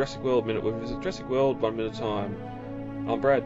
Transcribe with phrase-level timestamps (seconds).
[0.00, 0.64] Jurassic World Minute.
[0.64, 2.34] We visit Jurassic World one minute time.
[3.06, 3.44] I'm Brad,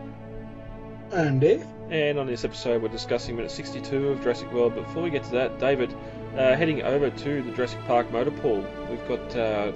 [1.10, 1.66] And Dave.
[1.90, 4.76] and on this episode we're discussing minute 62 of Jurassic World.
[4.76, 5.92] But before we get to that, David,
[6.38, 9.72] uh, heading over to the Jurassic Park motor pool, we've got uh,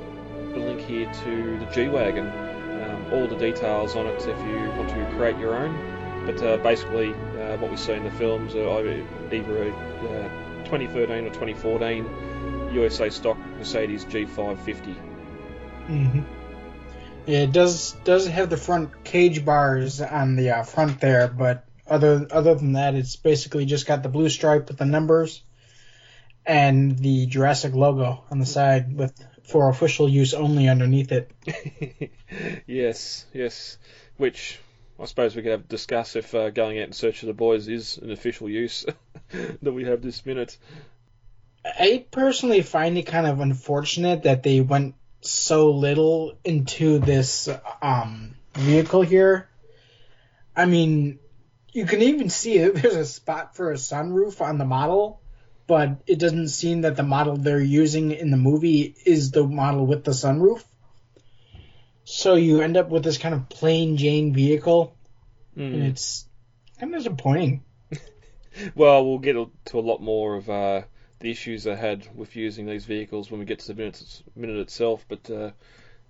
[0.54, 2.28] a link here to the G wagon.
[2.28, 6.26] Um, all the details on it if you want to create your own.
[6.26, 10.64] But uh, basically, uh, what we see in the films are either either a uh,
[10.66, 14.94] 2013 or 2014 USA stock Mercedes G550.
[15.88, 16.37] Mm-hmm.
[17.28, 21.66] Yeah, it does does have the front cage bars on the uh, front there, but
[21.86, 25.42] other other than that, it's basically just got the blue stripe with the numbers
[26.46, 29.12] and the Jurassic logo on the side with
[29.44, 31.30] for official use only underneath it.
[32.66, 33.76] yes, yes.
[34.16, 34.58] Which
[34.98, 37.68] I suppose we could have discuss if uh, going out in search of the boys
[37.68, 38.86] is an official use
[39.62, 40.56] that we have this minute.
[41.62, 44.94] I personally find it kind of unfortunate that they went
[45.28, 47.48] so little into this
[47.82, 49.48] um, vehicle here.
[50.56, 51.18] I mean,
[51.72, 55.20] you can even see there's a spot for a sunroof on the model,
[55.66, 59.86] but it doesn't seem that the model they're using in the movie is the model
[59.86, 60.64] with the sunroof.
[62.04, 64.96] So you end up with this kind of plain Jane vehicle,
[65.54, 65.90] and Mm.
[65.90, 66.26] it's
[66.80, 67.64] kind of disappointing.
[68.74, 69.34] Well, we'll get
[69.66, 70.82] to a lot more of uh,
[71.20, 74.58] the issues I had with using these vehicles when we get to the minute, minute
[74.58, 75.04] itself.
[75.08, 75.50] But uh,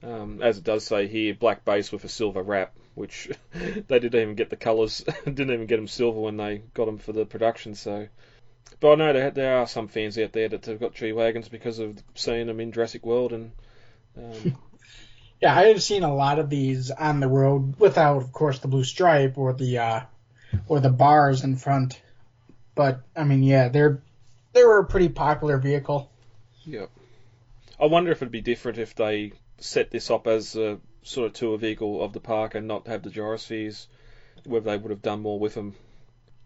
[0.03, 4.21] um, as it does say here, black base with a silver wrap, which they didn't
[4.21, 7.25] even get the colours, didn't even get them silver when they got them for the
[7.25, 7.75] production.
[7.75, 8.09] So,
[8.81, 11.49] but I know there, there are some fans out there that have got G wagons
[11.49, 13.53] because of seeing them in Jurassic World, and
[14.17, 14.57] um,
[15.41, 18.69] Yeah, I have seen a lot of these on the road without, of course, the
[18.69, 20.01] blue stripe or the uh,
[20.67, 22.01] or the bars in front.
[22.75, 24.03] But I mean, yeah, they're
[24.59, 26.11] they were a pretty popular vehicle.
[26.65, 26.91] Yep.
[27.81, 31.33] I wonder if it'd be different if they set this up as a sort of
[31.35, 33.87] tour vehicle of the park and not have the gyrospheres,
[34.45, 35.77] whether they would have done more with them.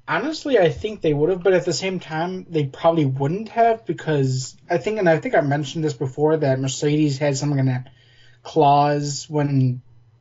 [0.07, 3.87] Honestly, I think they would have, but at the same time, they probably wouldn't have
[3.87, 7.71] because I think, and I think I mentioned this before, that Mercedes had some kind
[7.71, 7.77] of
[8.43, 9.81] clause when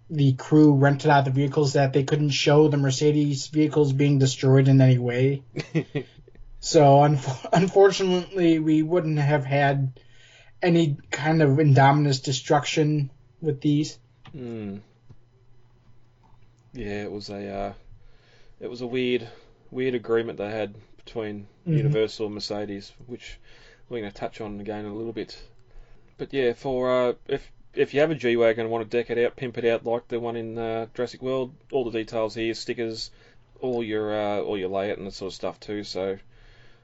[0.09, 4.69] the crew rented out the vehicles that they couldn't show the Mercedes vehicles being destroyed
[4.69, 5.41] in any way.
[6.62, 7.20] So un-
[7.54, 10.00] unfortunately, we wouldn't have had
[10.62, 13.10] any kind of Indominus destruction
[13.42, 13.98] with these.
[14.32, 14.78] Hmm.
[16.74, 17.74] Yeah, it was a uh,
[18.60, 19.28] it was a weird
[19.72, 21.78] weird agreement they had between Mhm.
[21.78, 23.38] Universal and Mercedes, which
[23.90, 25.38] we're going to touch on again in a little bit.
[26.18, 29.10] But yeah, for uh, if if you have a G wagon and want to deck
[29.10, 32.36] it out, pimp it out like the one in uh, Jurassic World, all the details
[32.36, 33.12] here, stickers,
[33.60, 35.84] all your uh, all your layout and that sort of stuff too.
[35.84, 36.18] So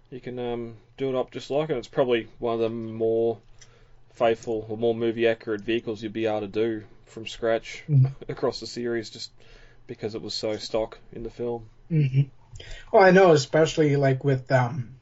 [0.10, 1.78] you can um, do it up just like it.
[1.78, 3.40] It's probably one of the more
[4.14, 8.12] faithful or more movie accurate vehicles you'd be able to do from scratch Mhm.
[8.28, 9.32] across the series, just
[9.86, 11.70] because it was so stock in the film.
[11.90, 12.22] hmm
[12.92, 14.96] Well, I know, especially like with um,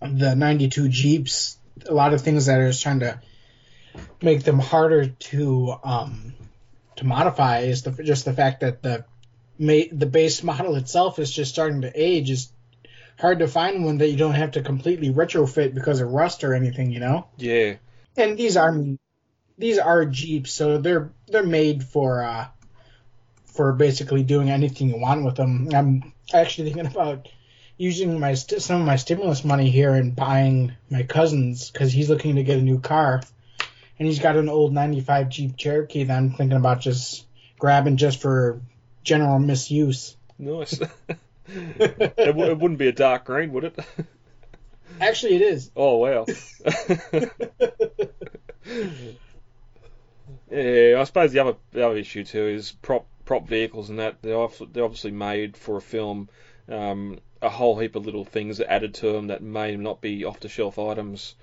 [0.00, 1.56] the '92 Jeeps,
[1.88, 3.20] a lot of things that is trying to
[4.20, 6.34] make them harder to um,
[6.96, 9.04] to modify is the, just the fact that the
[9.58, 12.30] ma- the base model itself is just starting to age.
[12.30, 12.52] Is
[13.22, 16.54] hard to find one that you don't have to completely retrofit because of rust or
[16.54, 17.28] anything, you know.
[17.38, 17.76] Yeah,
[18.16, 18.76] and these are
[19.56, 22.48] these are Jeeps, so they're they're made for uh,
[23.46, 25.68] for basically doing anything you want with them.
[25.72, 27.28] I'm actually thinking about
[27.78, 32.10] using my st- some of my stimulus money here and buying my cousin's because he's
[32.10, 33.22] looking to get a new car,
[33.98, 37.24] and he's got an old '95 Jeep Cherokee that I'm thinking about just
[37.56, 38.60] grabbing just for
[39.04, 40.16] general misuse.
[40.40, 40.80] Nice.
[41.48, 43.78] it, w- it wouldn't be a dark green, would it?
[45.00, 45.70] Actually, it is.
[45.74, 46.26] Oh wow.
[50.50, 54.20] yeah, I suppose the other the other issue too is prop prop vehicles and that
[54.22, 56.28] they're obviously, they're obviously made for a film.
[56.68, 60.24] Um, a whole heap of little things are added to them that may not be
[60.24, 61.34] off the shelf items.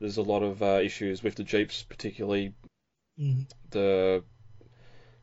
[0.00, 2.54] There's a lot of uh, issues with the Jeeps, particularly
[3.20, 3.46] Mhm.
[3.70, 4.24] the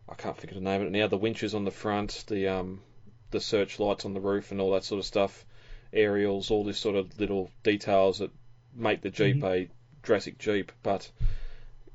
[0.07, 1.07] I can't think of the name of it now.
[1.07, 2.81] The winches on the front, the um,
[3.31, 5.45] the searchlights on the roof, and all that sort of stuff.
[5.93, 8.31] Aerials, all this sort of little details that
[8.73, 9.67] make the Jeep a
[10.03, 11.09] Jurassic Jeep, but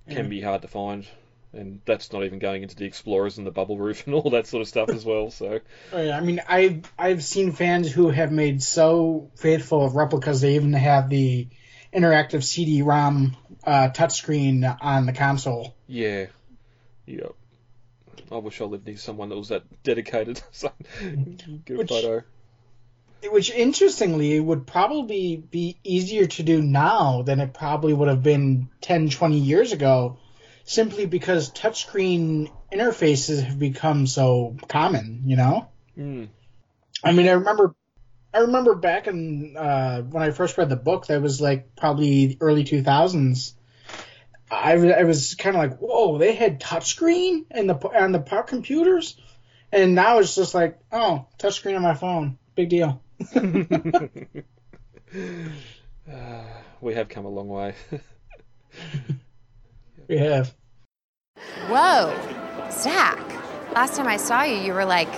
[0.08, 0.30] can Yeah.
[0.30, 1.06] be hard to find.
[1.52, 4.46] And that's not even going into the Explorers and the bubble roof and all that
[4.46, 5.30] sort of stuff as well.
[5.30, 5.60] So
[5.92, 10.56] Oh, I mean, I've I've seen fans who have made so faithful of replicas they
[10.56, 11.48] even have the
[11.94, 13.34] interactive CD-ROM
[13.64, 15.74] uh, touchscreen on the console.
[15.86, 16.26] yeah,
[17.06, 17.28] yeah.
[18.30, 20.40] I wish I lived near someone that was that dedicated.
[20.52, 20.70] so
[21.64, 22.22] get a Which- photo.
[23.28, 28.68] Which, interestingly, would probably be easier to do now than it probably would have been
[28.82, 30.18] 10, 20 years ago,
[30.64, 35.66] simply because touchscreen interfaces have become so common, you know?
[35.98, 36.28] Mm.
[37.02, 37.74] I mean, I remember,
[38.32, 42.36] I remember back in uh, when I first read the book, that was like probably
[42.40, 43.54] early two thousands.
[44.50, 48.20] I, w- I was kind of like, whoa, they had touchscreen in the on the
[48.20, 49.16] par- computers,
[49.72, 53.02] and now it's just like, oh, touchscreen on my phone, big deal.
[53.34, 54.08] Uh,
[56.80, 57.74] we have come a long way.
[60.08, 60.54] We have.
[61.68, 62.14] Whoa,
[62.70, 63.18] Zach.
[63.74, 65.10] Last time I saw you, you were like,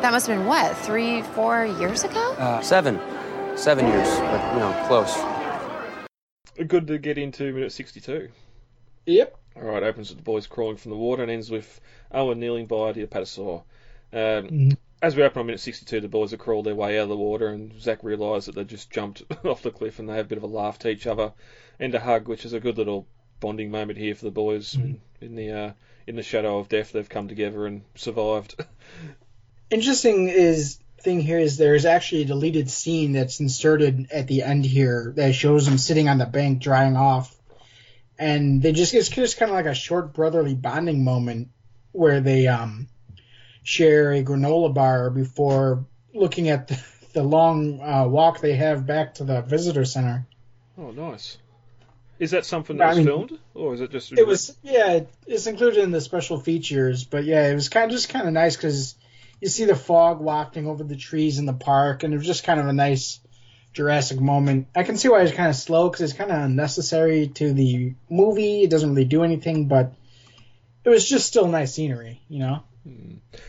[0.00, 2.32] that must have been what, three, four years ago?
[2.32, 2.98] Uh, seven.
[3.56, 5.14] Seven years, but, you know, close.
[6.56, 8.28] Good to get into minute 62.
[9.06, 9.36] Yep.
[9.56, 11.80] All right, opens with the boys crawling from the water and ends with
[12.12, 13.62] Owen kneeling by the apatosaur.
[14.12, 14.76] Um, Mhm.
[15.02, 17.16] As we open on minute 62, the boys have crawled their way out of the
[17.16, 20.28] water, and Zach realised that they just jumped off the cliff and they have a
[20.28, 21.32] bit of a laugh to each other
[21.78, 23.06] and a hug, which is a good little
[23.40, 25.72] bonding moment here for the boys in, in the uh,
[26.06, 26.92] in the shadow of death.
[26.92, 28.54] They've come together and survived.
[29.70, 34.64] Interesting is thing here is there's actually a deleted scene that's inserted at the end
[34.64, 37.34] here that shows them sitting on the bank drying off,
[38.18, 41.48] and they just it's just kind of like a short brotherly bonding moment
[41.92, 42.88] where they um
[43.62, 49.14] share a granola bar before looking at the, the long uh, walk they have back
[49.14, 50.26] to the visitor center.
[50.78, 51.38] oh, nice.
[52.18, 54.12] Is that something that I was mean, filmed, or is it just?
[54.12, 57.90] It was yeah, it's included in the special features, but yeah, it was kind of
[57.90, 58.94] just kind of nice because
[59.44, 62.44] you see the fog wafting over the trees in the park, and it was just
[62.44, 63.20] kind of a nice
[63.74, 64.68] Jurassic moment.
[64.74, 67.92] I can see why it's kind of slow because it's kind of unnecessary to the
[68.08, 68.62] movie.
[68.62, 69.92] It doesn't really do anything, but
[70.82, 72.62] it was just still nice scenery, you know.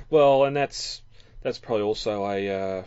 [0.10, 1.02] Well, and that's
[1.42, 2.84] that's probably also a uh,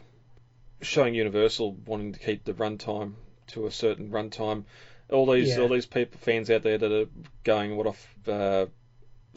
[0.82, 3.14] showing Universal wanting to keep the runtime
[3.49, 4.64] to a certain runtime.
[5.11, 5.62] All these Yeah.
[5.62, 7.08] all these people fans out there that are
[7.43, 8.66] going what off uh,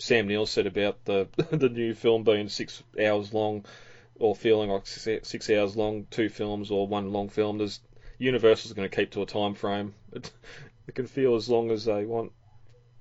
[0.01, 3.65] Sam Neill said about the the new film being six hours long
[4.15, 7.59] or feeling like six, six hours long, two films or one long film.
[7.59, 7.79] There's
[8.17, 9.93] Universal's going to keep to a time frame.
[10.11, 10.31] It,
[10.87, 12.31] it can feel as long as they want.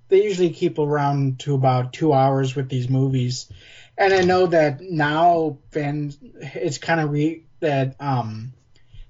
[0.08, 3.50] they usually keep around to about two hours with these movies.
[3.96, 8.52] And I know that now fans, it's kind of re that um,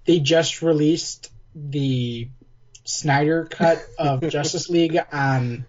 [0.05, 2.29] they just released the
[2.85, 5.65] Snyder cut of Justice League on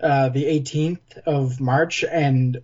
[0.00, 2.62] uh, the 18th of March, and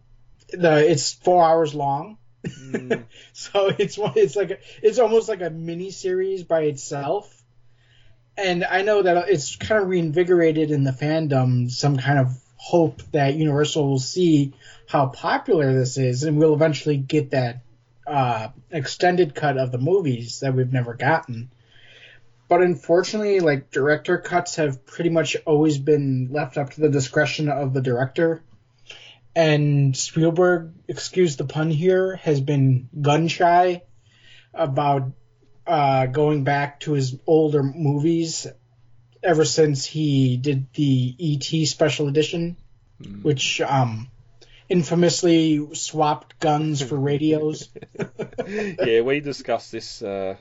[0.52, 2.18] the it's four hours long.
[2.46, 7.38] Mm, So it's one- it's like a, it's almost like a mini series by itself.
[8.36, 13.02] And I know that it's kind of reinvigorated in the fandom some kind of hope
[13.12, 14.54] that Universal will see
[14.88, 17.60] how popular this is, and we'll eventually get that
[18.06, 21.50] uh, extended cut of the movies that we've never gotten.
[22.52, 27.48] But unfortunately, like director cuts have pretty much always been left up to the discretion
[27.48, 28.42] of the director.
[29.34, 33.84] And Spielberg, excuse the pun here, has been gun shy
[34.52, 35.12] about
[35.66, 38.46] uh, going back to his older movies
[39.22, 42.58] ever since he did the ET special edition,
[43.22, 44.10] which um,
[44.68, 47.70] infamously swapped guns for radios.
[48.46, 50.02] yeah, we discussed this.
[50.02, 50.36] Uh,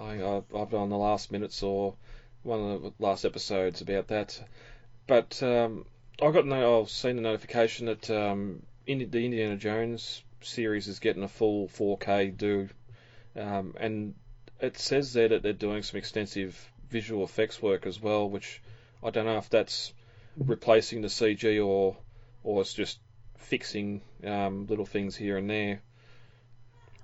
[0.00, 1.94] I I've, done the last minutes or
[2.42, 4.40] one of the last episodes about that.
[5.06, 5.84] But um,
[6.22, 6.80] I got no.
[6.80, 12.36] I've seen the notification that um, the Indiana Jones series is getting a full 4K
[12.36, 12.68] do,
[13.36, 14.14] um, and
[14.60, 18.62] it says there that they're doing some extensive visual effects work as well, which
[19.02, 19.92] I don't know if that's
[20.38, 21.96] replacing the CG or
[22.42, 22.98] or it's just
[23.36, 25.82] fixing um, little things here and there.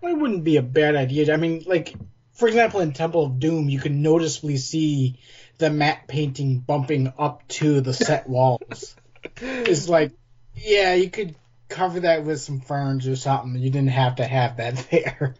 [0.02, 1.32] It wouldn't be a bad idea.
[1.32, 1.94] I mean, like
[2.37, 5.19] for example, in Temple of Doom, you can noticeably see
[5.59, 8.95] the matte painting bumping up to the set walls.
[9.40, 10.12] it's like,
[10.55, 11.35] yeah, you could
[11.69, 13.61] cover that with some ferns or something.
[13.61, 15.35] You didn't have to have that there.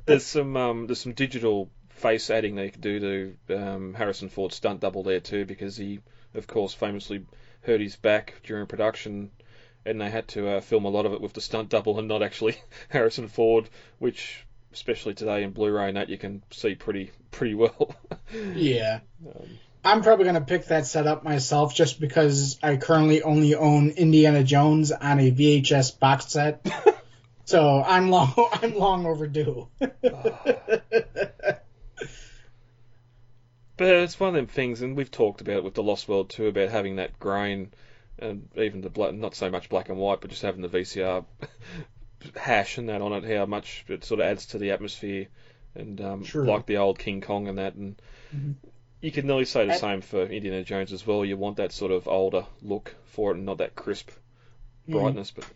[0.06, 4.56] there's some um, there's some digital face adding they could do to um, Harrison Ford's
[4.56, 6.00] stunt double there too, because he,
[6.34, 7.26] of course, famously
[7.62, 9.30] hurt his back during production,
[9.84, 12.08] and they had to uh, film a lot of it with the stunt double and
[12.08, 12.56] not actually
[12.88, 17.94] Harrison Ford, which especially today in Blu-ray and that you can see pretty pretty well.
[18.54, 19.00] yeah.
[19.26, 24.44] Um, I'm probably gonna pick that setup myself just because I currently only own Indiana
[24.44, 26.66] Jones on a VHS box set.
[27.44, 29.68] so I'm long I'm long overdue.
[29.78, 29.94] but
[33.78, 36.48] it's one of them things, and we've talked about it with the Lost World too,
[36.48, 37.70] about having that grain,
[38.18, 41.24] and even the black, not so much black and white, but just having the VCR
[42.36, 45.28] hash and that on it, how much it sort of adds to the atmosphere,
[45.74, 48.00] and um, like the old King Kong and that, and
[48.34, 48.52] mm-hmm.
[49.00, 51.24] you can nearly say the At, same for Indiana Jones as well.
[51.24, 54.92] You want that sort of older look for it, and not that crisp mm-hmm.
[54.92, 55.40] brightness, mm-hmm.
[55.40, 55.50] but.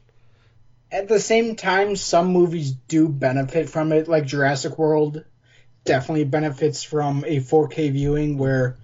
[0.91, 5.25] At the same time, some movies do benefit from it, like Jurassic World
[5.85, 8.77] definitely benefits from a 4K viewing where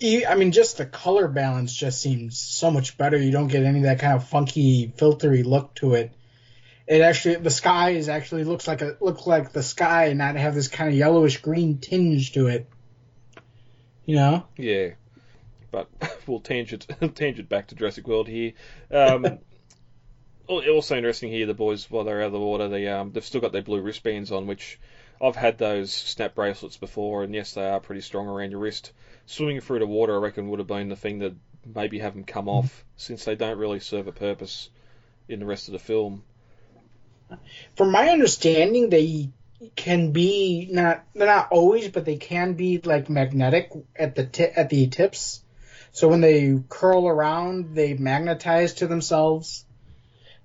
[0.00, 3.16] I mean, just the color balance just seems so much better.
[3.16, 6.12] You don't get any of that kind of funky, filtery look to it
[6.92, 10.36] it actually the sky is actually looks like a looks like the sky and not
[10.36, 12.68] have this kind of yellowish green tinge to it.
[14.04, 14.46] You know?
[14.58, 14.90] Yeah.
[15.70, 15.88] But
[16.26, 18.52] we'll tangent tangent back to Jurassic World here.
[18.90, 19.38] Um,
[20.46, 23.40] also interesting here, the boys while they're out of the water, they um, they've still
[23.40, 24.78] got their blue wristbands on, which
[25.18, 28.92] I've had those snap bracelets before, and yes, they are pretty strong around your wrist.
[29.24, 31.32] Swimming through the water, I reckon, would have been the thing that
[31.74, 34.68] maybe have them come off, since they don't really serve a purpose
[35.26, 36.22] in the rest of the film.
[37.76, 39.30] From my understanding, they
[39.76, 44.44] can be not they're not always, but they can be like magnetic at the t-
[44.44, 45.42] at the tips.
[45.92, 49.64] So when they curl around, they magnetize to themselves.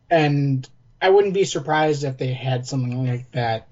[0.09, 0.67] And
[1.01, 3.67] I wouldn't be surprised if they had something like that,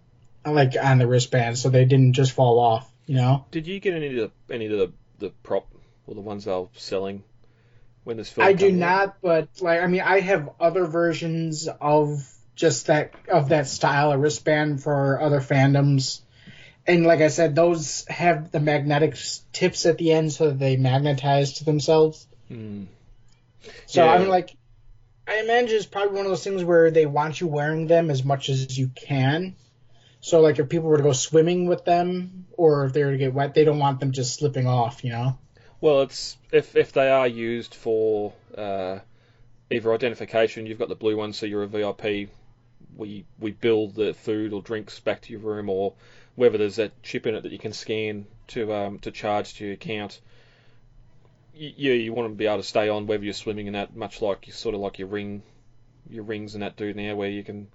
[0.45, 2.89] like on the wristband, so they didn't just fall off.
[3.05, 3.45] You know?
[3.51, 5.67] Did you get any of the any of the the prop
[6.07, 7.24] or the ones they were selling
[8.03, 8.48] when this film?
[8.48, 13.50] I do not, but like I mean, I have other versions of just that of
[13.50, 16.21] that style a wristband for other fandoms.
[16.88, 19.17] And like I said, those have the magnetic
[19.51, 22.27] tips at the end so that they magnetize to themselves.
[22.50, 22.88] Mm.
[23.88, 24.13] So yeah.
[24.13, 24.55] I mean, like,
[25.27, 28.24] I imagine it's probably one of those things where they want you wearing them as
[28.24, 29.55] much as you can.
[30.21, 33.17] So like, if people were to go swimming with them, or if they were to
[33.17, 35.38] get wet, they don't want them just slipping off, you know.
[35.81, 39.00] Well, it's if if they are used for uh,
[39.71, 42.29] either identification, you've got the blue one, so you're a VIP
[42.96, 45.94] we we build the food or drinks back to your room, or
[46.36, 49.66] whether there's that chip in it that you can scan to um, to charge to
[49.66, 50.20] your account.
[51.54, 54.22] You, you want to be able to stay on whether you're swimming in that, much
[54.22, 55.42] like you sort of like your ring,
[56.10, 57.68] your rings and that do now, where you can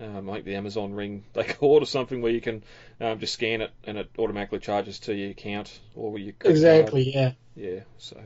[0.00, 2.62] um, like the Amazon ring they call it or something, where you can
[3.00, 7.14] um, just scan it and it automatically charges to your account or your exactly, card.
[7.14, 7.80] yeah, yeah.
[7.98, 8.20] So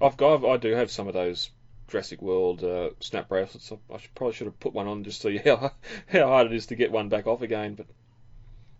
[0.00, 1.50] I've got I do have some of those
[1.88, 3.72] Jurassic World uh, snap bracelets.
[3.92, 5.72] I should, probably should have put one on just to see how
[6.06, 7.74] how hard it is to get one back off again.
[7.74, 7.86] But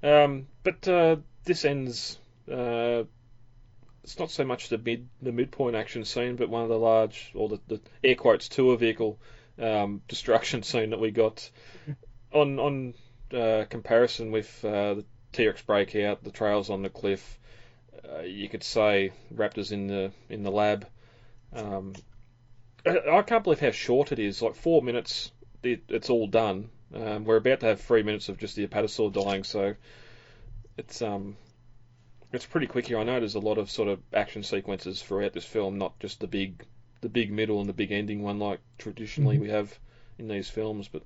[0.02, 2.18] um, but uh, this ends.
[2.50, 3.04] Uh,
[4.04, 7.32] it's not so much the mid the midpoint action scene, but one of the large
[7.34, 9.18] or the, the air quotes tour vehicle
[9.58, 11.50] um, destruction scene that we got
[12.32, 12.94] on on
[13.32, 17.38] uh, comparison with uh, the T-Rex breakout, the trails on the cliff.
[18.08, 20.86] Uh, you could say Raptors in the in the lab.
[21.52, 21.94] Um,
[22.86, 24.40] I can't believe how short it is.
[24.42, 25.32] Like four minutes,
[25.62, 26.70] it, it's all done.
[26.94, 29.74] Um, we're about to have three minutes of just the apatosaur dying, so
[30.78, 31.36] it's um,
[32.32, 32.98] it's pretty quick here.
[32.98, 36.20] I know there's a lot of sort of action sequences throughout this film, not just
[36.20, 36.64] the big,
[37.00, 39.44] the big middle and the big ending one like traditionally mm-hmm.
[39.44, 39.78] we have
[40.18, 40.88] in these films.
[40.88, 41.02] But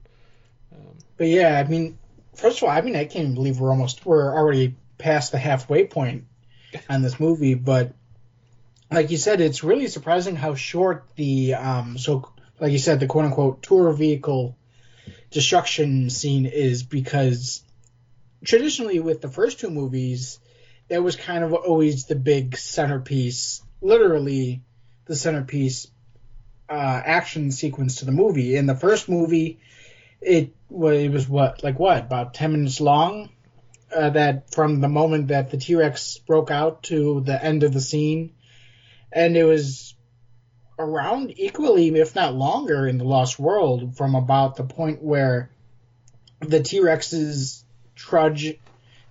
[0.73, 1.99] um, but yeah, I mean,
[2.35, 5.87] first of all, I mean, I can't believe we're almost we're already past the halfway
[5.87, 6.26] point
[6.88, 7.93] on this movie, but
[8.92, 12.30] like you said, it's really surprising how short the um so
[12.61, 14.56] like you said the quote unquote tour vehicle
[15.30, 17.62] destruction scene is because
[18.44, 20.38] traditionally with the first two movies
[20.88, 24.62] that was kind of always the big centerpiece, literally
[25.06, 25.88] the centerpiece
[26.68, 28.56] uh, action sequence to the movie.
[28.56, 29.58] In the first movie,
[30.20, 33.30] it was, it was what like what about ten minutes long.
[33.94, 37.75] Uh, that from the moment that the T Rex broke out to the end of
[37.75, 38.32] the scene,
[39.12, 39.95] and it was
[40.78, 45.50] around equally, if not longer, in the Lost World from about the point where
[46.40, 47.62] the T Rexes
[47.95, 48.54] trudge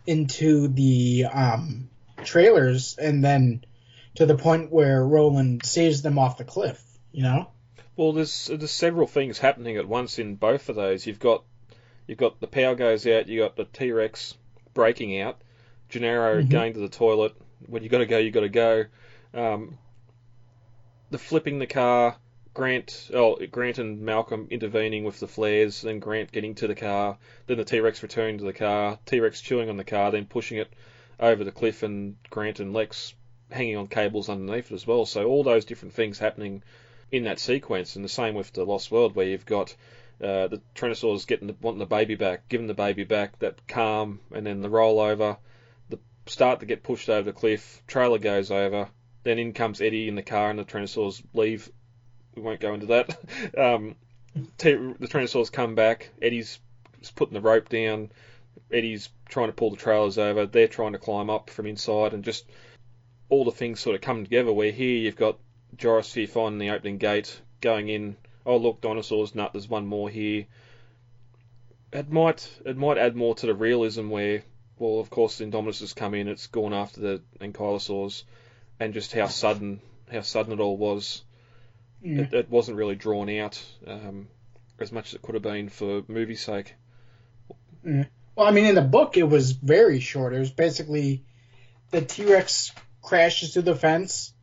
[0.06, 1.90] into the um,
[2.24, 3.64] trailers and then
[4.16, 7.50] to the point where Roland saves them off the cliff, you know?
[7.96, 11.06] Well, there's there's several things happening at once in both of those.
[11.06, 11.44] You've got
[12.08, 13.28] you've got the power goes out.
[13.28, 14.34] You got the T Rex
[14.74, 15.40] breaking out.
[15.90, 16.50] Gennaro Mhm.
[16.50, 17.34] going to the toilet.
[17.68, 18.86] When you got to go, you got to go.
[19.34, 19.78] Um,
[21.12, 22.16] the flipping the car.
[22.54, 27.18] Grant, oh, Grant and Malcolm intervening with the flares, then Grant getting to the car,
[27.48, 30.26] then the T Rex returning to the car, T Rex chewing on the car, then
[30.26, 30.74] pushing it
[31.18, 33.14] over the cliff, and Grant and Lex
[33.52, 35.06] hanging on cables underneath it as well.
[35.06, 36.62] So all those different things happening
[37.10, 39.74] in that sequence, and the same with the Lost World, where you've got
[40.22, 44.20] uh, the Tyrannosaurs getting the, wanting the baby back, giving the baby back, that calm,
[44.34, 45.38] and then the rollover,
[45.90, 48.90] the start to get pushed over the cliff, trailer goes over,
[49.24, 51.72] then in comes Eddie in the car, and the Tyrannosaurs leave.
[52.36, 53.18] We won't go into that.
[53.58, 53.96] Um,
[54.58, 56.10] T- the Tyrannosaurs come back.
[56.22, 56.60] Eddie's
[57.16, 58.12] putting the rope down.
[58.72, 60.46] Eddie's trying to pull the trailers over.
[60.46, 62.46] They're trying to climb up from inside, and just
[63.30, 64.54] all the things sort of come together.
[64.54, 65.38] Where here you've got
[65.76, 68.16] Gyrosphere finding the opening gate, going in.
[68.46, 69.36] Oh look, dinosaurs!
[69.36, 70.48] Nut, there's one more here.
[71.94, 74.44] It might it might add more to the realism where,
[74.80, 76.28] well, of course, Indominus has come in.
[76.28, 78.24] It's gone after the Ankylosaurs,
[78.82, 79.80] and just how sudden
[80.12, 81.24] how sudden it all was.
[82.02, 82.22] Yeah.
[82.24, 84.28] It, it wasn't really drawn out um,
[84.80, 86.74] as much as it could have been for movie's sake.
[87.84, 90.34] Well, I mean, in the book, it was very short.
[90.34, 91.24] It was basically
[91.92, 92.72] the T Rex
[93.04, 94.34] crashes through the fence,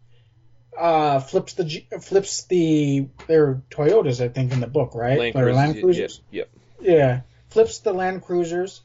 [0.79, 5.19] uh, flips the G- flips the their Toyotas, I think, in the book, right?
[5.19, 6.21] Land Cruisers, Land Cruisers.
[6.31, 6.49] Yep,
[6.81, 8.83] Yeah, flips the Land Cruisers,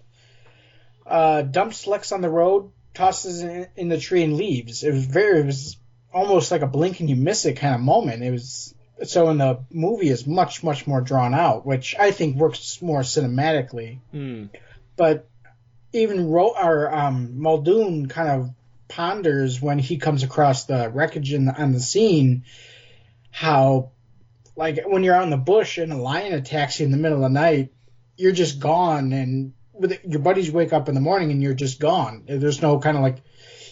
[1.05, 4.84] uh, dumps Lex on the road, tosses in, in the tree, and leaves.
[4.84, 5.78] It was very, it was
[6.14, 8.24] almost like a blink and you miss it kind of moment.
[8.24, 12.38] It was so in the movie is much much more drawn out, which I think
[12.38, 14.00] works more cinematically.
[14.14, 14.50] Mm.
[14.96, 15.28] But
[15.92, 18.51] even Ro- or um, Muldoon kind of
[18.88, 22.44] ponders when he comes across the wreckage in the, on the scene
[23.32, 23.90] how
[24.56, 27.18] like when you're out in the bush and a lion attacks you in the middle
[27.18, 27.74] of the night
[28.18, 31.79] you're just gone and with your buddies wake up in the morning and you're just
[31.79, 33.17] gone there's no kind of like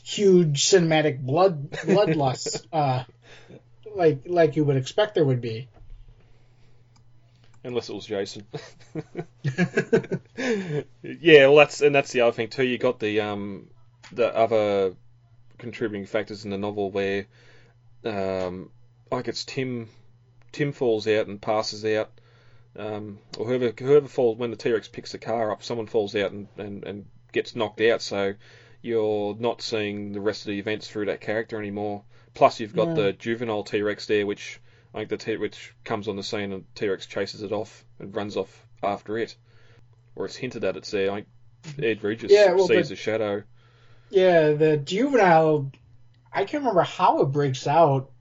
[0.03, 3.03] huge cinematic blood bloodlust uh
[3.95, 5.67] like like you would expect there would be
[7.63, 8.45] Unless it was Jason.
[11.03, 12.63] yeah, well, that's and that's the other thing too.
[12.63, 13.67] You got the um
[14.11, 14.95] the other
[15.59, 17.27] contributing factors in the novel where
[18.03, 18.71] um
[19.11, 19.89] like it's Tim
[20.51, 22.09] Tim falls out and passes out.
[22.77, 26.15] Um, or whoever whoever falls when the T Rex picks the car up, someone falls
[26.15, 28.01] out and, and, and gets knocked out.
[28.01, 28.35] So
[28.81, 32.03] you're not seeing the rest of the events through that character anymore.
[32.33, 34.61] Plus, you've got the juvenile T Rex there, which
[34.93, 37.83] I think the T which comes on the scene and T Rex chases it off
[37.99, 39.35] and runs off after it,
[40.15, 41.11] or it's hinted at it's there.
[41.11, 41.25] I
[41.63, 43.43] think Ed Regis Yeah, well, sees but- a shadow.
[44.09, 45.71] Yeah, the juvenile.
[46.33, 48.11] I can't remember how it breaks out,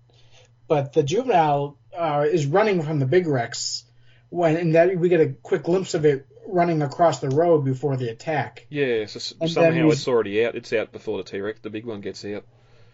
[0.66, 3.84] but the juvenile uh, is running from the big Rex
[4.30, 7.96] when, and that we get a quick glimpse of it running across the road before
[7.96, 8.66] the attack.
[8.70, 10.54] Yeah, so And somehow it's already out.
[10.54, 11.60] It's out before the T Rex.
[11.60, 12.44] The big one gets out.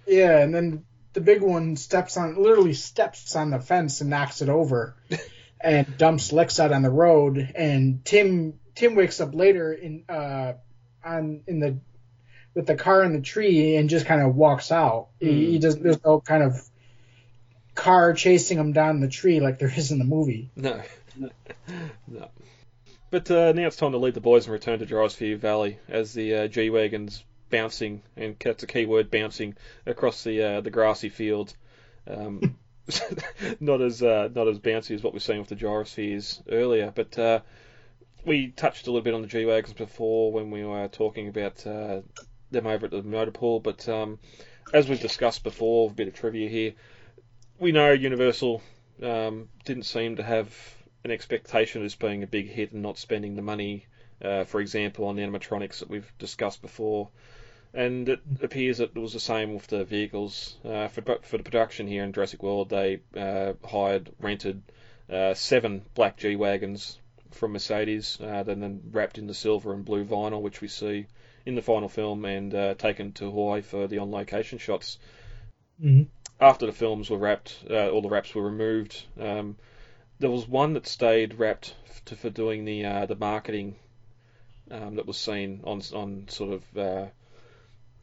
[0.06, 4.42] Yeah, and then the big one steps on, literally steps on the fence and knocks
[4.42, 4.96] it over,
[5.60, 7.52] and dumps Lex out on the road.
[7.54, 10.54] And Tim Tim wakes up later in uh
[11.04, 11.78] on in the
[12.54, 15.08] with the car in the tree and just kind of walks out.
[15.20, 15.82] He, he doesn't.
[15.82, 16.68] There's no kind of
[17.76, 20.50] car chasing him down the tree like there is in the movie.
[20.56, 20.82] No.
[22.08, 22.28] no.
[23.10, 26.12] But uh, now it's time to leave the boys and return to Gyrosphere Valley as
[26.12, 29.54] the uh, G Wagon's bouncing, and that's a key word, bouncing,
[29.86, 31.54] across the uh, the grassy field.
[32.08, 32.56] Um,
[33.60, 37.16] not as uh, not as bouncy as what we've seen with the Gyrospheres earlier, but
[37.18, 37.40] uh,
[38.24, 41.64] we touched a little bit on the G Wagons before when we were talking about
[41.66, 42.00] uh,
[42.50, 44.18] them over at the motor pool, but um,
[44.72, 46.72] as we've discussed before, a bit of trivia here,
[47.58, 48.62] we know Universal
[49.02, 50.54] um, didn't seem to have
[51.04, 53.86] an expectation of this being a big hit and not spending the money,
[54.22, 57.08] uh, for example, on the animatronics that we've discussed before.
[57.72, 60.56] And it appears that it was the same with the vehicles.
[60.64, 64.62] Uh, for, for the production here in Jurassic World, they uh, hired, rented
[65.10, 66.98] uh, seven black G Wagons
[67.32, 71.06] from Mercedes, uh, then, then wrapped in the silver and blue vinyl, which we see
[71.44, 74.98] in the final film, and uh, taken to Hawaii for the on location shots
[75.82, 76.06] Mhm.
[76.40, 79.04] After the films were wrapped, uh, all the wraps were removed.
[79.18, 79.56] Um,
[80.18, 81.74] there was one that stayed wrapped
[82.06, 83.76] to, for doing the uh, the marketing
[84.70, 87.06] um, that was seen on on sort of uh,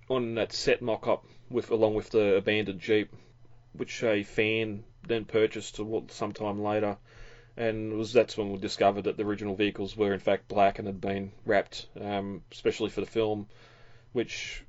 [0.10, 3.14] on that set mock-up with along with the abandoned jeep,
[3.74, 6.98] which a fan then purchased sometime later,
[7.58, 10.88] and was that's when we discovered that the original vehicles were in fact black and
[10.88, 13.48] had been wrapped, um, especially for the film,
[14.12, 14.64] which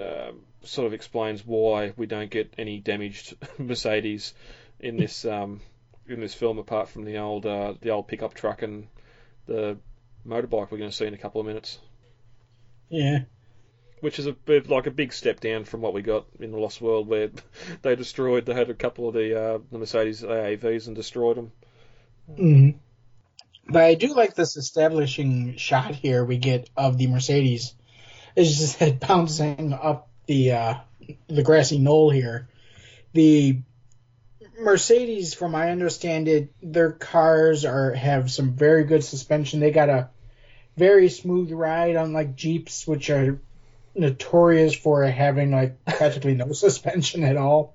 [0.00, 0.32] uh,
[0.62, 4.34] sort of explains why we don't get any damaged Mercedes
[4.80, 5.60] in this um,
[6.08, 8.88] in this film, apart from the old uh, the old pickup truck and
[9.46, 9.78] the
[10.26, 11.78] motorbike we're going to see in a couple of minutes.
[12.88, 13.20] Yeah.
[14.00, 16.58] Which is a bit like a big step down from what we got in the
[16.58, 17.30] Lost World, where
[17.82, 18.46] they destroyed.
[18.46, 21.52] They had a couple of the uh, the Mercedes AAVs and destroyed them.
[22.30, 22.78] Mm-hmm.
[23.68, 27.74] But I do like this establishing shot here we get of the Mercedes.
[28.36, 30.74] It's just it bouncing up the uh,
[31.26, 32.48] the grassy knoll here.
[33.12, 33.58] The
[34.60, 39.60] Mercedes, from my understand it, their cars are have some very good suspension.
[39.60, 40.10] They got a
[40.76, 43.40] very smooth ride, unlike Jeeps, which are
[43.94, 47.74] notorious for having like practically no suspension at all.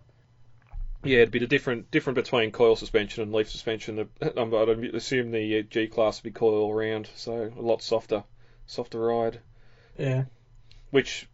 [1.03, 4.07] Yeah, it'd be the different different between coil suspension and leaf suspension.
[4.21, 8.23] I'd assume the uh, G class would be coil around, so a lot softer,
[8.67, 9.39] softer ride.
[9.97, 10.25] Yeah.
[10.91, 11.27] Which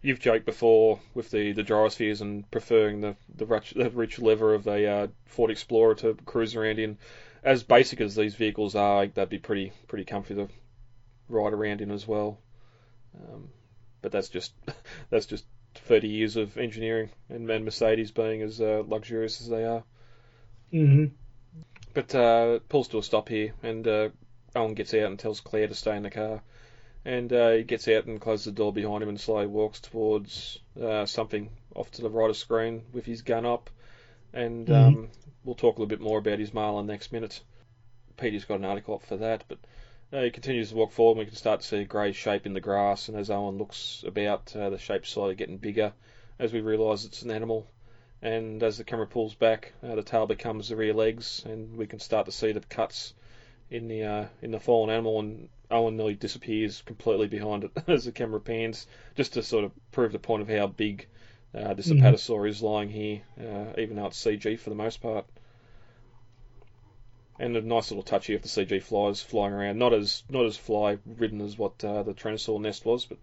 [0.00, 4.54] you've joked before with the the gyrospheres and preferring the the rich, the rich lever
[4.54, 6.98] of a uh, Ford Explorer to cruise around in.
[7.42, 10.48] As basic as these vehicles are, they'd be pretty pretty comfy to
[11.28, 12.38] ride around in as well.
[13.14, 13.48] Um,
[14.02, 14.52] but that's just
[15.10, 15.44] that's just
[15.74, 19.84] 30 years of engineering and, and Mercedes being as uh, luxurious as they are.
[20.72, 21.14] Mm-hmm.
[21.94, 24.08] But uh, pulls to a stop here, and uh,
[24.54, 26.42] Owen gets out and tells Claire to stay in the car.
[27.08, 30.58] And uh, he gets out and closes the door behind him and slowly walks towards
[30.78, 33.70] uh, something off to the right of screen with his gun up.
[34.34, 34.98] And mm-hmm.
[34.98, 35.08] um,
[35.42, 37.40] we'll talk a little bit more about his Marlin next minute.
[38.18, 39.56] Peter's got an article up for that, but
[40.12, 42.44] uh, he continues to walk forward, and we can start to see a grey shape
[42.44, 43.08] in the grass.
[43.08, 45.94] And as Owen looks about, uh, the shape's slowly getting bigger
[46.38, 47.70] as we realise it's an animal.
[48.20, 51.86] And as the camera pulls back, uh, the tail becomes the rear legs, and we
[51.86, 53.14] can start to see the cuts
[53.70, 55.20] in the uh, in the fallen animal.
[55.20, 59.72] And Owen nearly disappears completely behind it as the camera pans, just to sort of
[59.92, 61.06] prove the point of how big
[61.54, 62.04] uh, this mm-hmm.
[62.04, 65.26] apatosaur is lying here, uh, even though it's CG for the most part
[67.38, 69.78] and a nice little touch here of the CG flies flying around.
[69.78, 73.18] Not as not as fly ridden as what uh, the Tyrannosaur nest was, but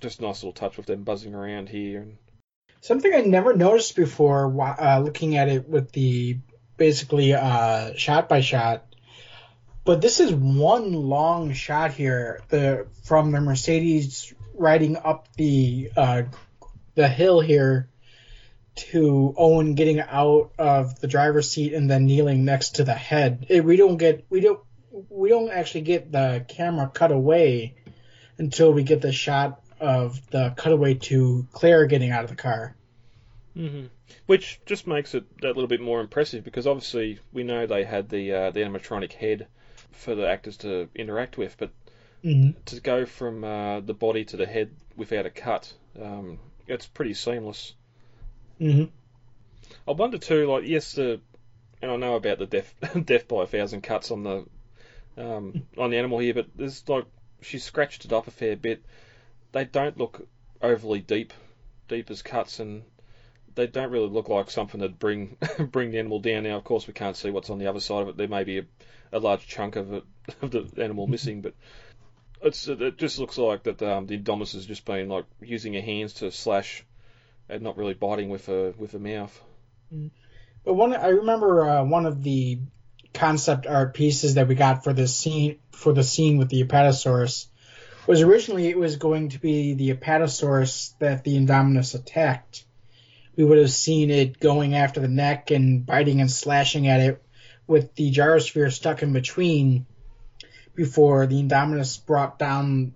[0.00, 2.02] just a nice little touch with them buzzing around here.
[2.02, 2.16] And...
[2.80, 6.38] Something I never noticed before, uh, looking at it with the
[6.76, 8.85] basically uh, shot by shot.
[9.86, 16.22] But this is one long shot here, the from the Mercedes riding up the uh,
[16.96, 17.88] the hill here
[18.74, 23.46] to Owen getting out of the driver's seat and then kneeling next to the head.
[23.48, 24.58] It, we don't get we don't
[25.08, 27.76] we don't actually get the camera cut away
[28.38, 32.74] until we get the shot of the cutaway to Claire getting out of the car.
[33.56, 33.86] Mm-hmm.
[34.26, 38.08] Which just makes it that little bit more impressive because obviously we know they had
[38.08, 39.46] the uh, the animatronic head
[39.92, 41.70] for the actors to interact with, but
[42.24, 42.58] mm-hmm.
[42.66, 47.14] to go from uh, the body to the head without a cut, um, it's pretty
[47.14, 47.74] seamless.
[48.60, 48.84] Mm-hmm.
[49.88, 51.20] I wonder too, like yes, the
[51.82, 54.44] and I know about the death death by a thousand cuts on the
[55.16, 57.04] um, on the animal here, but there's like
[57.42, 58.84] she scratched it up a fair bit.
[59.52, 60.26] They don't look
[60.60, 61.32] overly deep,
[61.88, 62.82] deep as cuts, and
[63.54, 65.36] they don't really look like something that bring
[65.70, 66.44] bring the animal down.
[66.44, 68.16] Now, of course, we can't see what's on the other side of it.
[68.16, 68.64] There may be a,
[69.12, 70.04] a large chunk of it
[70.42, 71.54] of the animal missing, but
[72.42, 75.80] it's it just looks like that um, the Indominus has just been like using her
[75.80, 76.84] hands to slash
[77.48, 79.40] and not really biting with a with a mouth.
[79.94, 80.10] Mm.
[80.64, 82.58] But one, I remember uh, one of the
[83.14, 87.46] concept art pieces that we got for the scene for the scene with the Apatosaurus
[88.06, 92.64] was originally it was going to be the Apatosaurus that the Indominus attacked.
[93.36, 97.22] We would have seen it going after the neck and biting and slashing at it
[97.66, 99.86] with the gyrosphere stuck in between
[100.74, 102.94] before the Indominus brought down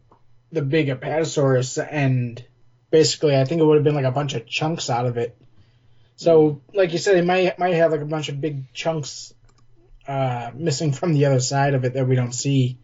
[0.53, 2.45] the big Apatosaurus and
[2.91, 5.37] basically, I think it would have been like a bunch of chunks out of it.
[6.17, 9.33] So, like you said, it might might have like a bunch of big chunks
[10.07, 12.79] uh, missing from the other side of it that we don't see,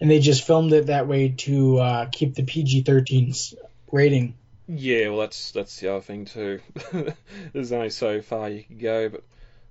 [0.00, 3.54] and they just filmed it that way to uh, keep the PG-13
[3.90, 4.34] rating.
[4.68, 6.60] Yeah, well, that's that's the other thing too.
[7.52, 9.24] There's only so far you can go, but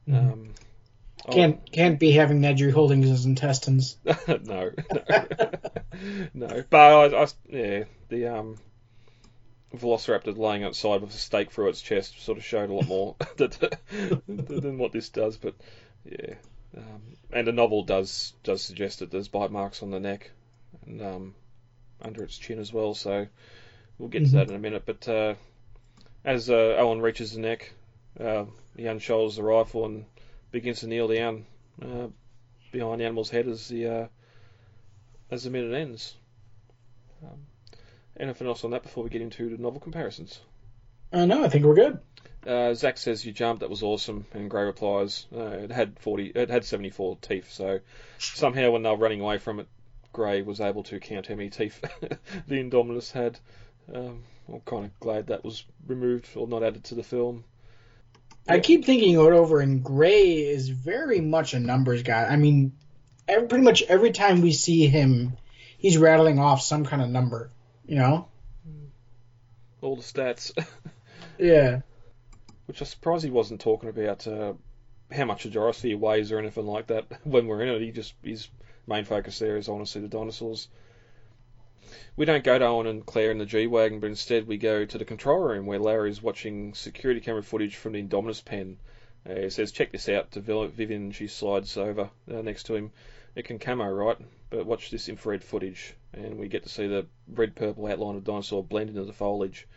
[0.07, 0.33] mm-hmm.
[0.33, 0.66] um, can't
[1.27, 1.59] oh.
[1.71, 3.97] can't be having Nedry holding his intestines.
[4.27, 4.71] no, no,
[6.33, 6.63] no.
[6.69, 8.57] But I, I, yeah, the um,
[9.75, 13.15] Velociraptor laying outside with a stake through its chest sort of showed a lot more
[14.27, 15.37] than what this does.
[15.37, 15.55] But
[16.05, 16.35] yeah,
[16.75, 20.31] um, and the novel does does suggest that there's bite marks on the neck
[20.85, 21.35] and um,
[22.01, 22.93] under its chin as well.
[22.93, 23.27] So
[23.97, 24.31] we'll get mm-hmm.
[24.31, 24.83] to that in a minute.
[24.85, 25.35] But uh,
[26.23, 27.73] as uh, Owen reaches the neck,
[28.19, 30.05] Uh, he unshoulders the rifle and
[30.51, 31.45] begins to kneel down
[31.81, 32.07] uh,
[32.71, 34.07] behind the animal's head as the uh,
[35.31, 36.15] as the minute ends.
[37.23, 37.47] Um,
[38.19, 40.39] anything else on that before we get into the novel comparisons?
[41.11, 41.99] Uh, no, I think we're good.
[42.45, 43.61] Uh, Zach says you jumped.
[43.61, 44.25] That was awesome.
[44.33, 46.27] And Gray replies, uh, "It had forty.
[46.27, 47.51] It had seventy-four teeth.
[47.51, 47.79] So
[48.17, 49.67] somehow, when they were running away from it,
[50.13, 51.81] Gray was able to count how many teeth
[52.47, 53.39] the Indominus had.
[53.93, 57.43] Um, I'm kind of glad that was removed or not added to the film.
[58.47, 62.23] I keep thinking it over, and Gray is very much a numbers guy.
[62.25, 62.73] I mean,
[63.27, 65.37] every, pretty much every time we see him,
[65.77, 67.51] he's rattling off some kind of number.
[67.85, 68.27] You know?
[69.81, 70.51] All the stats,
[71.37, 71.81] Yeah.
[72.65, 74.53] which I'm surprised he wasn't talking about uh,
[75.11, 77.81] how much a gyrosphere weighs or anything like that when we're in it.
[77.81, 78.49] He just his
[78.87, 80.67] main focus there is I want to see the dinosaurs.
[82.15, 84.85] We don't go to Owen and Claire in the G wagon, but instead we go
[84.85, 88.77] to the control room where Larry is watching security camera footage from the Indominus pen.
[89.27, 92.91] Uh, he says, "Check this out." To Vivian, she slides over uh, next to him.
[93.35, 94.17] It can camo, right?
[94.49, 98.63] But watch this infrared footage, and we get to see the red-purple outline of dinosaur
[98.63, 99.67] blend into the foliage.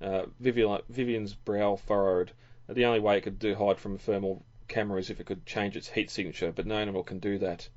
[0.00, 2.32] Uh, Vivian, Vivian's brow furrowed.
[2.68, 5.46] The only way it could do hide from a thermal camera is if it could
[5.46, 7.68] change its heat signature, but no animal can do that.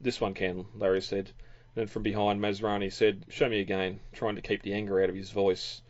[0.00, 1.30] This one can, Larry said.
[1.74, 5.16] Then from behind, Masrani said, Show me again, trying to keep the anger out of
[5.16, 5.82] his voice.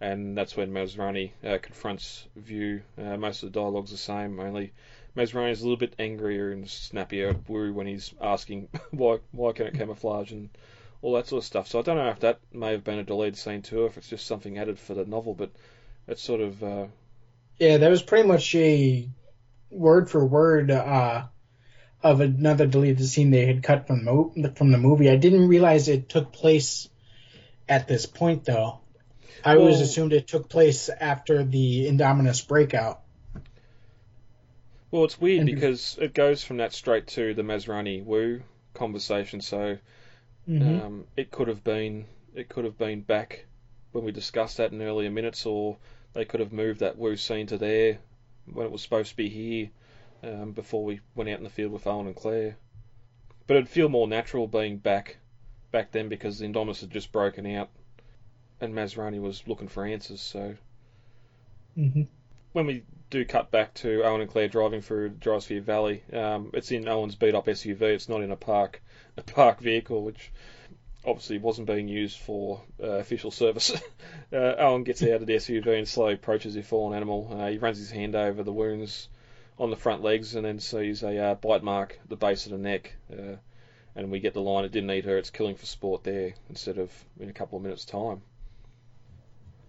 [0.00, 2.80] And that's when Masrani uh, confronts Wu.
[2.98, 4.72] Uh, most of the dialogue's the same, only
[5.16, 9.66] Masrani's a little bit angrier and snappier at Wu when he's asking why why can
[9.66, 10.48] it camouflage and
[11.02, 11.68] all that sort of stuff.
[11.68, 13.98] So I don't know if that may have been a deleted scene too, or if
[13.98, 15.50] it's just something added for the novel, but
[16.06, 16.86] it's sort of uh,
[17.58, 19.08] Yeah, that was pretty much a
[19.70, 21.24] word for word uh,
[22.02, 25.10] of another deleted scene they had cut from the, from the movie.
[25.10, 26.88] I didn't realize it took place
[27.68, 28.80] at this point, though.
[29.44, 33.00] I always Well- assumed it took place after the Indominus breakout.
[34.90, 38.42] Well, it's weird And- because it goes from that straight to the Masrani Wu
[38.74, 39.40] conversation.
[39.40, 39.78] So
[40.48, 40.82] Mhm.
[40.82, 43.44] um, it could have been it could have been back
[43.92, 45.76] when we discussed that in earlier minutes, or
[46.14, 47.98] they could have moved that Wu scene to there
[48.50, 49.68] when it was supposed to be here
[50.22, 52.56] um, before we went out in the field with Owen and Claire.
[53.46, 55.16] But it'd feel more natural being back
[55.72, 57.68] back then because the Indominus had just broken out
[58.60, 60.20] and Masrani was looking for answers.
[60.20, 60.54] So
[61.76, 62.06] Mhm.
[62.52, 66.70] when we do cut back to Owen and Claire driving through Gyrosphere Valley, um, it's
[66.70, 67.94] in Owen's beat up SUV.
[67.94, 68.80] It's not in a park
[69.16, 70.30] a park vehicle, which
[71.04, 73.72] obviously wasn't being used for uh, official service.
[74.32, 77.28] uh, Owen gets out of the SUV and slowly approaches the fallen animal.
[77.32, 79.08] Uh, he runs his hand over the wounds
[79.58, 82.52] on the front legs and then sees a uh, bite mark at the base of
[82.52, 82.94] the neck.
[83.12, 83.36] Uh,
[83.94, 86.78] and we get the line, it didn't eat her, it's killing for sport there, instead
[86.78, 88.22] of in a couple of minutes' time.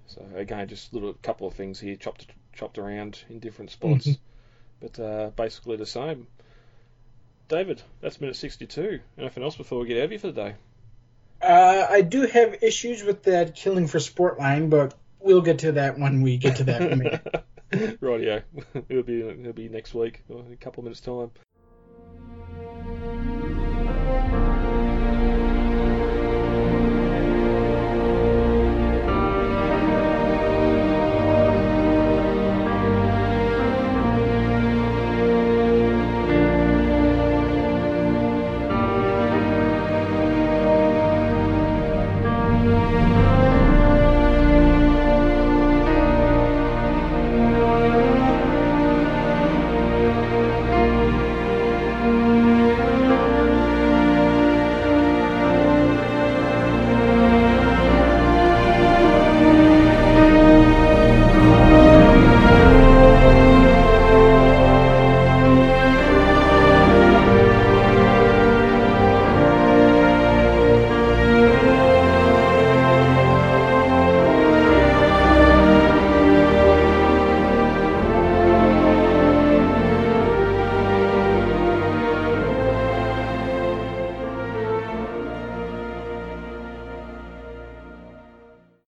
[0.08, 4.08] So again, just a little couple of things here chopped chopped around in different spots,
[4.08, 4.20] Mhm.
[4.80, 6.28] but uh, basically the same.
[7.50, 9.00] David, that's minute 62.
[9.18, 10.56] Anything else before we get out of here for the day?
[11.42, 15.74] Uh, I do have issues with that killing for sport line, but we'll get to
[15.74, 17.46] that when we get to that minute.
[18.02, 18.44] Rightio.
[18.90, 21.32] it'll be it'll be next week in a couple of minutes time.